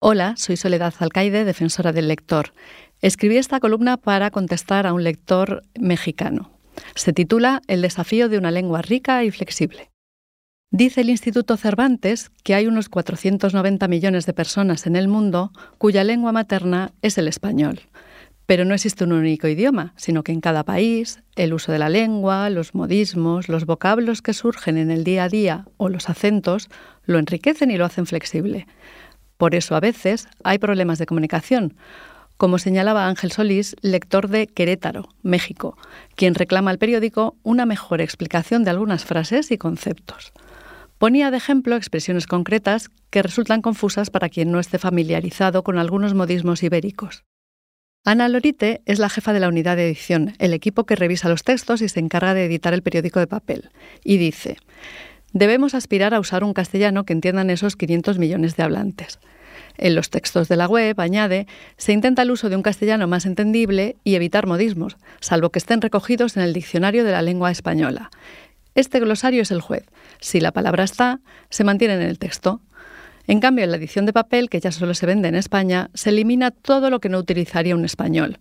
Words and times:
Hola, 0.00 0.34
soy 0.36 0.56
Soledad 0.56 0.94
Alcaide, 1.00 1.44
defensora 1.44 1.92
del 1.92 2.06
lector. 2.06 2.52
Escribí 3.02 3.36
esta 3.36 3.58
columna 3.58 3.96
para 3.96 4.30
contestar 4.30 4.86
a 4.86 4.92
un 4.92 5.02
lector 5.02 5.64
mexicano. 5.76 6.52
Se 6.94 7.12
titula 7.12 7.62
El 7.66 7.82
desafío 7.82 8.28
de 8.28 8.38
una 8.38 8.52
lengua 8.52 8.80
rica 8.80 9.24
y 9.24 9.32
flexible. 9.32 9.90
Dice 10.70 11.00
el 11.00 11.10
Instituto 11.10 11.56
Cervantes 11.56 12.30
que 12.44 12.54
hay 12.54 12.68
unos 12.68 12.88
490 12.88 13.88
millones 13.88 14.24
de 14.24 14.34
personas 14.34 14.86
en 14.86 14.94
el 14.94 15.08
mundo 15.08 15.50
cuya 15.78 16.04
lengua 16.04 16.30
materna 16.30 16.92
es 17.02 17.18
el 17.18 17.26
español. 17.26 17.80
Pero 18.46 18.64
no 18.64 18.74
existe 18.74 19.02
un 19.02 19.12
único 19.12 19.48
idioma, 19.48 19.94
sino 19.96 20.22
que 20.22 20.30
en 20.30 20.40
cada 20.40 20.62
país 20.62 21.24
el 21.34 21.52
uso 21.52 21.72
de 21.72 21.80
la 21.80 21.88
lengua, 21.88 22.50
los 22.50 22.72
modismos, 22.72 23.48
los 23.48 23.66
vocablos 23.66 24.22
que 24.22 24.32
surgen 24.32 24.76
en 24.76 24.92
el 24.92 25.02
día 25.02 25.24
a 25.24 25.28
día 25.28 25.66
o 25.76 25.88
los 25.88 26.08
acentos 26.08 26.68
lo 27.04 27.18
enriquecen 27.18 27.72
y 27.72 27.76
lo 27.76 27.84
hacen 27.84 28.06
flexible. 28.06 28.68
Por 29.38 29.54
eso 29.54 29.74
a 29.74 29.80
veces 29.80 30.28
hay 30.44 30.58
problemas 30.58 30.98
de 30.98 31.06
comunicación, 31.06 31.76
como 32.36 32.58
señalaba 32.58 33.06
Ángel 33.06 33.32
Solís, 33.32 33.74
lector 33.82 34.28
de 34.28 34.46
Querétaro, 34.46 35.08
México, 35.22 35.76
quien 36.14 36.34
reclama 36.34 36.70
al 36.70 36.78
periódico 36.78 37.36
una 37.42 37.64
mejor 37.64 38.00
explicación 38.00 38.64
de 38.64 38.70
algunas 38.70 39.04
frases 39.04 39.50
y 39.50 39.58
conceptos. 39.58 40.32
Ponía 40.98 41.30
de 41.30 41.36
ejemplo 41.36 41.76
expresiones 41.76 42.26
concretas 42.26 42.90
que 43.10 43.22
resultan 43.22 43.62
confusas 43.62 44.10
para 44.10 44.28
quien 44.28 44.50
no 44.50 44.58
esté 44.58 44.78
familiarizado 44.78 45.62
con 45.62 45.78
algunos 45.78 46.14
modismos 46.14 46.62
ibéricos. 46.62 47.24
Ana 48.04 48.28
Lorite 48.28 48.82
es 48.86 48.98
la 48.98 49.08
jefa 49.08 49.32
de 49.32 49.40
la 49.40 49.48
unidad 49.48 49.76
de 49.76 49.86
edición, 49.86 50.34
el 50.38 50.54
equipo 50.54 50.84
que 50.84 50.96
revisa 50.96 51.28
los 51.28 51.42
textos 51.42 51.82
y 51.82 51.88
se 51.88 52.00
encarga 52.00 52.34
de 52.34 52.44
editar 52.44 52.72
el 52.72 52.82
periódico 52.82 53.20
de 53.20 53.26
papel, 53.26 53.70
y 54.02 54.16
dice, 54.16 54.56
Debemos 55.32 55.74
aspirar 55.74 56.14
a 56.14 56.20
usar 56.20 56.44
un 56.44 56.54
castellano 56.54 57.04
que 57.04 57.12
entiendan 57.12 57.50
esos 57.50 57.76
500 57.76 58.18
millones 58.18 58.56
de 58.56 58.62
hablantes. 58.62 59.18
En 59.76 59.94
los 59.94 60.10
textos 60.10 60.48
de 60.48 60.56
la 60.56 60.66
web, 60.66 60.98
añade, 61.00 61.46
se 61.76 61.92
intenta 61.92 62.22
el 62.22 62.30
uso 62.30 62.48
de 62.48 62.56
un 62.56 62.62
castellano 62.62 63.06
más 63.06 63.26
entendible 63.26 63.96
y 64.02 64.16
evitar 64.16 64.46
modismos, 64.46 64.96
salvo 65.20 65.50
que 65.50 65.58
estén 65.58 65.80
recogidos 65.80 66.36
en 66.36 66.42
el 66.42 66.52
diccionario 66.52 67.04
de 67.04 67.12
la 67.12 67.22
lengua 67.22 67.50
española. 67.50 68.10
Este 68.74 69.00
glosario 69.00 69.42
es 69.42 69.50
el 69.50 69.60
juez. 69.60 69.84
Si 70.20 70.40
la 70.40 70.52
palabra 70.52 70.84
está, 70.84 71.20
se 71.50 71.64
mantiene 71.64 71.94
en 71.94 72.02
el 72.02 72.18
texto. 72.18 72.60
En 73.26 73.40
cambio, 73.40 73.64
en 73.64 73.70
la 73.70 73.76
edición 73.76 74.06
de 74.06 74.12
papel, 74.12 74.48
que 74.48 74.60
ya 74.60 74.72
solo 74.72 74.94
se 74.94 75.06
vende 75.06 75.28
en 75.28 75.34
España, 75.34 75.90
se 75.94 76.10
elimina 76.10 76.50
todo 76.50 76.88
lo 76.88 76.98
que 76.98 77.08
no 77.08 77.18
utilizaría 77.18 77.76
un 77.76 77.84
español. 77.84 78.38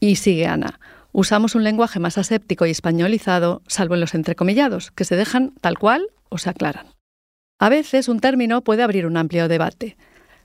Y 0.00 0.16
sigue 0.16 0.46
Ana. 0.46 0.80
Usamos 1.12 1.54
un 1.54 1.64
lenguaje 1.64 1.98
más 1.98 2.18
aséptico 2.18 2.66
y 2.66 2.70
españolizado, 2.70 3.62
salvo 3.66 3.94
en 3.94 4.00
los 4.00 4.14
entrecomillados, 4.14 4.92
que 4.92 5.04
se 5.04 5.16
dejan 5.16 5.52
tal 5.60 5.78
cual 5.78 6.06
o 6.28 6.38
se 6.38 6.50
aclaran. 6.50 6.86
A 7.58 7.68
veces 7.68 8.08
un 8.08 8.20
término 8.20 8.62
puede 8.62 8.82
abrir 8.82 9.06
un 9.06 9.16
amplio 9.16 9.48
debate. 9.48 9.96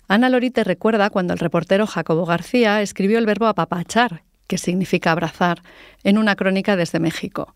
Ana 0.07 0.29
Lorite 0.29 0.63
recuerda 0.63 1.09
cuando 1.09 1.33
el 1.33 1.39
reportero 1.39 1.87
Jacobo 1.87 2.25
García 2.25 2.81
escribió 2.81 3.19
el 3.19 3.25
verbo 3.25 3.47
apapachar, 3.47 4.23
que 4.47 4.57
significa 4.57 5.11
abrazar, 5.11 5.61
en 6.03 6.17
una 6.17 6.35
crónica 6.35 6.75
desde 6.75 6.99
México. 6.99 7.55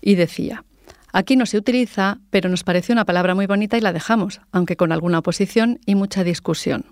Y 0.00 0.14
decía, 0.14 0.64
aquí 1.12 1.34
no 1.34 1.46
se 1.46 1.58
utiliza, 1.58 2.18
pero 2.30 2.48
nos 2.48 2.62
pareció 2.62 2.92
una 2.92 3.04
palabra 3.04 3.34
muy 3.34 3.46
bonita 3.46 3.76
y 3.76 3.80
la 3.80 3.92
dejamos, 3.92 4.40
aunque 4.52 4.76
con 4.76 4.92
alguna 4.92 5.18
oposición 5.18 5.80
y 5.86 5.94
mucha 5.94 6.24
discusión. 6.24 6.84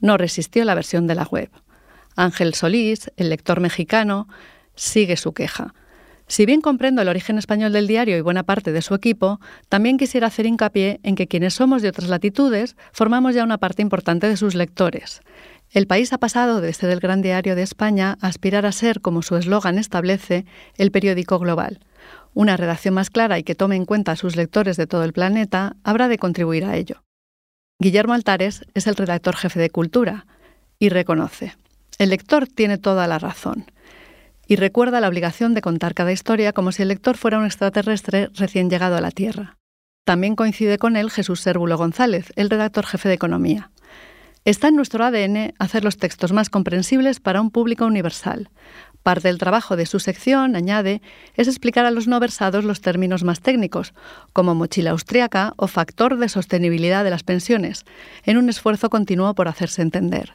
No 0.00 0.18
resistió 0.18 0.64
la 0.64 0.74
versión 0.74 1.06
de 1.06 1.14
la 1.14 1.24
web. 1.24 1.50
Ángel 2.16 2.54
Solís, 2.54 3.10
el 3.16 3.30
lector 3.30 3.60
mexicano, 3.60 4.28
sigue 4.74 5.16
su 5.16 5.32
queja. 5.32 5.74
Si 6.26 6.46
bien 6.46 6.60
comprendo 6.60 7.02
el 7.02 7.08
origen 7.08 7.36
español 7.36 7.72
del 7.72 7.86
diario 7.86 8.16
y 8.16 8.22
buena 8.22 8.42
parte 8.42 8.72
de 8.72 8.80
su 8.80 8.94
equipo, 8.94 9.38
también 9.68 9.98
quisiera 9.98 10.28
hacer 10.28 10.46
hincapié 10.46 10.98
en 11.02 11.14
que 11.14 11.26
quienes 11.26 11.54
somos 11.54 11.82
de 11.82 11.88
otras 11.88 12.08
latitudes 12.08 12.76
formamos 12.92 13.34
ya 13.34 13.44
una 13.44 13.58
parte 13.58 13.82
importante 13.82 14.28
de 14.28 14.36
sus 14.36 14.54
lectores. 14.54 15.20
El 15.72 15.86
país 15.86 16.12
ha 16.12 16.18
pasado 16.18 16.60
de 16.60 16.72
ser 16.72 16.90
el 16.90 17.00
gran 17.00 17.22
diario 17.22 17.54
de 17.54 17.62
España 17.62 18.16
a 18.20 18.28
aspirar 18.28 18.66
a 18.66 18.72
ser, 18.72 19.00
como 19.00 19.22
su 19.22 19.36
eslogan 19.36 19.78
establece, 19.78 20.46
el 20.76 20.90
periódico 20.90 21.38
global. 21.38 21.80
Una 22.34 22.56
redacción 22.56 22.94
más 22.94 23.10
clara 23.10 23.38
y 23.38 23.42
que 23.42 23.54
tome 23.54 23.76
en 23.76 23.84
cuenta 23.84 24.12
a 24.12 24.16
sus 24.16 24.36
lectores 24.36 24.76
de 24.76 24.86
todo 24.86 25.04
el 25.04 25.12
planeta 25.12 25.76
habrá 25.82 26.08
de 26.08 26.18
contribuir 26.18 26.64
a 26.64 26.76
ello. 26.76 27.02
Guillermo 27.78 28.14
Altares 28.14 28.64
es 28.74 28.86
el 28.86 28.96
redactor 28.96 29.36
jefe 29.36 29.60
de 29.60 29.70
Cultura 29.70 30.26
y 30.78 30.88
reconoce. 30.88 31.54
El 31.98 32.10
lector 32.10 32.46
tiene 32.46 32.78
toda 32.78 33.06
la 33.06 33.18
razón 33.18 33.66
y 34.46 34.56
recuerda 34.56 35.00
la 35.00 35.08
obligación 35.08 35.54
de 35.54 35.62
contar 35.62 35.94
cada 35.94 36.12
historia 36.12 36.52
como 36.52 36.72
si 36.72 36.82
el 36.82 36.88
lector 36.88 37.16
fuera 37.16 37.38
un 37.38 37.46
extraterrestre 37.46 38.28
recién 38.34 38.70
llegado 38.70 38.96
a 38.96 39.00
la 39.00 39.10
Tierra. 39.10 39.56
También 40.04 40.34
coincide 40.34 40.78
con 40.78 40.96
él 40.96 41.10
Jesús 41.10 41.40
Sérvulo 41.40 41.78
González, 41.78 42.32
el 42.36 42.50
redactor 42.50 42.86
jefe 42.86 43.08
de 43.08 43.14
Economía. 43.14 43.70
Está 44.44 44.68
en 44.68 44.74
nuestro 44.74 45.04
ADN 45.04 45.54
hacer 45.60 45.84
los 45.84 45.98
textos 45.98 46.32
más 46.32 46.50
comprensibles 46.50 47.20
para 47.20 47.40
un 47.40 47.52
público 47.52 47.86
universal. 47.86 48.50
Parte 49.04 49.28
del 49.28 49.38
trabajo 49.38 49.76
de 49.76 49.86
su 49.86 50.00
sección, 50.00 50.56
añade, 50.56 51.00
es 51.36 51.46
explicar 51.46 51.86
a 51.86 51.92
los 51.92 52.08
no 52.08 52.18
versados 52.18 52.64
los 52.64 52.80
términos 52.80 53.22
más 53.22 53.40
técnicos, 53.40 53.94
como 54.32 54.56
mochila 54.56 54.90
austriaca 54.90 55.54
o 55.56 55.68
factor 55.68 56.18
de 56.18 56.28
sostenibilidad 56.28 57.04
de 57.04 57.10
las 57.10 57.22
pensiones, 57.22 57.84
en 58.24 58.36
un 58.36 58.48
esfuerzo 58.48 58.90
continuo 58.90 59.34
por 59.34 59.46
hacerse 59.46 59.82
entender. 59.82 60.34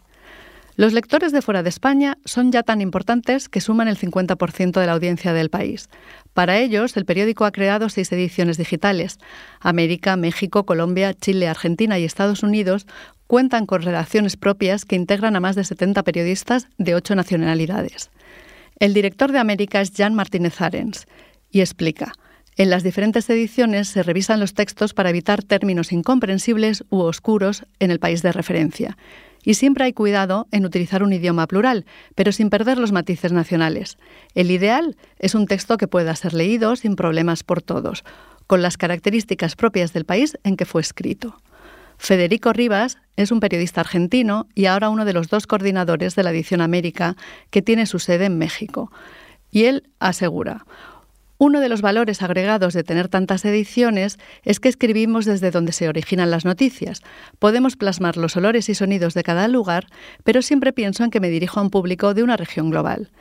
Los 0.78 0.94
lectores 0.94 1.32
de 1.32 1.42
fuera 1.42 1.64
de 1.64 1.70
España 1.70 2.20
son 2.24 2.52
ya 2.52 2.62
tan 2.62 2.82
importantes 2.82 3.50
que 3.50 3.62
suman 3.62 3.88
el 3.88 3.98
50% 3.98 4.80
de 4.80 4.86
la 4.86 4.94
audiencia 4.94 5.34
del 5.34 5.50
país. 5.50 5.90
Para 6.36 6.60
ellos, 6.60 6.96
el 6.98 7.06
periódico 7.06 7.46
ha 7.46 7.52
creado 7.52 7.90
seis 7.90 8.12
ediciones 8.12 8.60
digitales. 8.60 9.18
América, 9.60 10.16
México, 10.18 10.68
Colombia, 10.68 11.16
Chile, 11.16 11.48
Argentina 11.48 11.98
y 11.98 12.04
Estados 12.04 12.44
Unidos 12.44 12.86
cuentan 13.26 13.66
con 13.66 13.82
redacciones 13.82 14.38
propias 14.38 14.86
que 14.86 14.96
integran 14.96 15.36
a 15.36 15.40
más 15.40 15.56
de 15.56 15.64
70 15.64 16.04
periodistas 16.04 16.68
de 16.78 16.94
ocho 16.94 17.16
nacionalidades. 17.16 18.12
El 18.78 18.94
director 18.94 19.32
de 19.32 19.40
América 19.40 19.82
es 19.82 19.92
Jan 19.98 20.14
Martínez 20.14 20.62
Arens 20.62 21.08
y 21.50 21.62
explica. 21.62 22.14
En 22.56 22.70
las 22.70 22.84
diferentes 22.84 23.28
ediciones 23.32 23.88
se 23.88 24.04
revisan 24.04 24.40
los 24.40 24.54
textos 24.54 24.94
para 24.94 25.10
evitar 25.10 25.42
términos 25.42 25.92
incomprensibles 25.92 26.84
u 26.92 27.00
oscuros 27.00 27.66
en 27.80 27.90
el 27.90 27.98
país 28.00 28.22
de 28.22 28.32
referencia. 28.32 28.96
Y 29.48 29.54
siempre 29.54 29.86
hay 29.86 29.94
cuidado 29.94 30.46
en 30.52 30.66
utilizar 30.66 31.04
un 31.04 31.14
idioma 31.14 31.48
plural, 31.48 31.86
pero 32.16 32.34
sin 32.34 32.50
perder 32.50 32.78
los 32.78 32.92
matices 32.92 33.32
nacionales. 33.32 33.98
El 34.36 34.52
ideal 34.52 34.98
es 35.20 35.36
un 35.36 35.48
texto 35.48 35.78
que 35.78 35.88
pueda 35.88 36.14
ser 36.18 36.34
leído 36.34 36.76
sin 36.76 36.98
problemas 36.98 37.44
por 37.44 37.62
todos, 37.62 38.04
con 38.46 38.62
las 38.62 38.76
características 38.76 39.56
propias 39.56 39.94
del 39.94 40.04
país 40.04 40.38
en 40.44 40.58
que 40.58 40.66
fue 40.66 40.82
escrito. 40.82 41.42
Federico 41.98 42.52
Rivas 42.52 42.98
es 43.16 43.32
un 43.32 43.40
periodista 43.40 43.80
argentino 43.80 44.50
y 44.54 44.66
ahora 44.66 44.90
uno 44.90 45.06
de 45.06 45.14
los 45.14 45.30
dos 45.30 45.48
coordinadores 45.48 46.14
de 46.16 46.24
la 46.24 46.32
edición 46.32 46.60
América, 46.60 47.16
que 47.50 47.62
tiene 47.62 47.86
su 47.86 48.00
sede 48.00 48.26
en 48.26 48.38
México. 48.38 48.92
Y 49.50 49.64
él 49.64 49.90
asegura, 50.00 50.66
uno 51.38 51.60
de 51.60 51.70
los 51.70 51.82
valores 51.82 52.22
agregados 52.22 52.74
de 52.74 52.84
tener 52.84 53.10
tantas 53.10 53.46
ediciones 53.46 54.18
es 54.44 54.60
que 54.60 54.70
escribimos 54.70 55.26
desde 55.26 55.52
donde 55.52 55.72
se 55.72 55.88
originan 55.88 56.32
las 56.32 56.46
noticias. 56.46 57.02
Podemos 57.40 57.76
plasmar 57.76 58.18
los 58.18 58.36
olores 58.36 58.70
y 58.70 58.76
sonidos 58.76 59.14
de 59.14 59.24
cada 59.24 59.48
lugar, 59.48 59.88
pero 60.24 60.42
siempre 60.42 60.74
pienso 60.74 61.04
en 61.04 61.12
que 61.12 61.20
me 61.20 61.30
dirijo 61.30 61.60
a 61.60 61.64
un 61.64 61.70
público 61.70 62.14
de 62.14 62.24
una 62.24 62.38
región 62.38 62.70
global. 62.72 63.12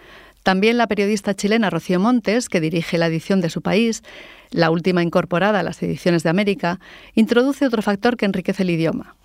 También 0.42 0.78
la 0.78 0.86
periodista 0.86 1.34
chilena 1.34 1.70
Rocío 1.70 1.98
Montes, 1.98 2.48
que 2.48 2.60
dirige 2.60 2.98
la 2.98 3.08
edición 3.08 3.40
de 3.40 3.50
su 3.50 3.62
país, 3.62 4.02
la 4.50 4.70
última 4.70 5.02
incorporada 5.02 5.58
a 5.58 5.62
las 5.64 5.82
ediciones 5.82 6.22
de 6.22 6.30
América, 6.30 6.78
introduce 7.14 7.66
otro 7.66 7.82
factor 7.82 8.16
que 8.16 8.26
enriquece 8.26 8.62
el 8.62 8.70
idioma. 8.70 9.15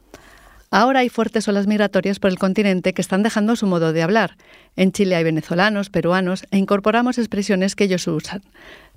Ahora 0.73 1.01
hay 1.01 1.09
fuertes 1.09 1.49
olas 1.49 1.67
migratorias 1.67 2.19
por 2.19 2.31
el 2.31 2.39
continente 2.39 2.93
que 2.93 3.01
están 3.01 3.23
dejando 3.23 3.57
su 3.57 3.67
modo 3.67 3.91
de 3.91 4.03
hablar. 4.03 4.37
En 4.77 4.93
Chile 4.93 5.17
hay 5.17 5.25
venezolanos, 5.25 5.89
peruanos 5.89 6.45
e 6.49 6.57
incorporamos 6.57 7.17
expresiones 7.17 7.75
que 7.75 7.83
ellos 7.83 8.07
usan. 8.07 8.41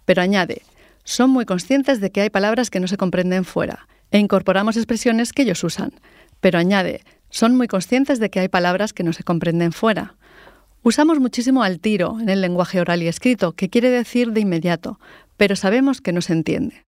Pero 0.04 0.22
añade, 0.22 0.62
son 1.02 1.30
muy 1.30 1.44
conscientes 1.44 2.00
de 2.00 2.12
que 2.12 2.20
hay 2.20 2.30
palabras 2.30 2.70
que 2.70 2.78
no 2.78 2.86
se 2.86 2.96
comprenden 2.96 3.44
fuera 3.44 3.88
e 4.12 4.18
incorporamos 4.18 4.76
expresiones 4.76 5.32
que 5.32 5.42
ellos 5.42 5.64
usan. 5.64 5.90
Pero 6.38 6.60
añade, 6.60 7.02
son 7.28 7.56
muy 7.56 7.66
conscientes 7.66 8.20
de 8.20 8.30
que 8.30 8.38
hay 8.38 8.48
palabras 8.48 8.92
que 8.92 9.02
no 9.02 9.12
se 9.12 9.24
comprenden 9.24 9.72
fuera. 9.72 10.14
Usamos 10.84 11.18
muchísimo 11.18 11.64
al 11.64 11.80
tiro 11.80 12.20
en 12.20 12.28
el 12.28 12.40
lenguaje 12.40 12.80
oral 12.80 13.02
y 13.02 13.08
escrito, 13.08 13.54
que 13.54 13.68
quiere 13.68 13.90
decir 13.90 14.30
de 14.30 14.40
inmediato, 14.40 15.00
pero 15.36 15.56
sabemos 15.56 16.00
que 16.00 16.12
no 16.12 16.20
se 16.20 16.34
entiende. 16.34 16.84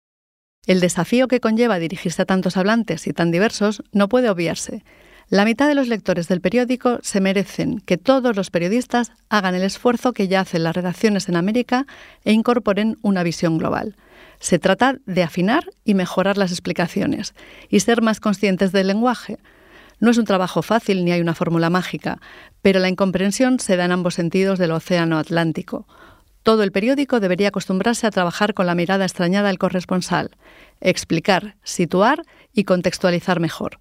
El 0.66 0.80
desafío 0.80 1.28
que 1.28 1.40
conlleva 1.40 1.78
dirigirse 1.78 2.22
a 2.22 2.24
tantos 2.24 2.56
hablantes 2.56 3.06
y 3.06 3.12
tan 3.12 3.30
diversos 3.30 3.82
no 3.92 4.08
puede 4.08 4.30
obviarse. 4.30 4.82
La 5.28 5.44
mitad 5.44 5.68
de 5.68 5.74
los 5.74 5.88
lectores 5.88 6.28
del 6.28 6.40
periódico 6.40 6.98
se 7.02 7.20
merecen 7.20 7.80
que 7.80 7.96
todos 7.96 8.36
los 8.36 8.50
periodistas 8.50 9.12
hagan 9.28 9.54
el 9.54 9.62
esfuerzo 9.62 10.12
que 10.12 10.28
ya 10.28 10.40
hacen 10.40 10.62
las 10.62 10.76
redacciones 10.76 11.28
en 11.28 11.36
América 11.36 11.86
e 12.24 12.32
incorporen 12.32 12.98
una 13.02 13.22
visión 13.22 13.58
global. 13.58 13.96
Se 14.38 14.58
trata 14.58 14.96
de 15.06 15.22
afinar 15.22 15.64
y 15.84 15.94
mejorar 15.94 16.36
las 16.36 16.50
explicaciones 16.50 17.34
y 17.70 17.80
ser 17.80 18.02
más 18.02 18.20
conscientes 18.20 18.72
del 18.72 18.88
lenguaje. 18.88 19.38
No 20.00 20.10
es 20.10 20.18
un 20.18 20.24
trabajo 20.24 20.60
fácil 20.60 21.04
ni 21.04 21.12
hay 21.12 21.20
una 21.20 21.34
fórmula 21.34 21.70
mágica, 21.70 22.20
pero 22.60 22.80
la 22.80 22.88
incomprensión 22.88 23.60
se 23.60 23.76
da 23.76 23.86
en 23.86 23.92
ambos 23.92 24.14
sentidos 24.14 24.58
del 24.58 24.72
Océano 24.72 25.18
Atlántico. 25.18 25.86
Todo 26.44 26.62
el 26.62 26.72
periódico 26.72 27.20
debería 27.20 27.48
acostumbrarse 27.48 28.06
a 28.06 28.10
trabajar 28.10 28.52
con 28.52 28.66
la 28.66 28.74
mirada 28.74 29.06
extrañada 29.06 29.48
del 29.48 29.58
corresponsal, 29.58 30.36
explicar, 30.82 31.56
situar 31.62 32.22
y 32.52 32.64
contextualizar 32.64 33.40
mejor. 33.40 33.78